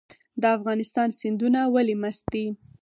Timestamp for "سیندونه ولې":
1.19-1.95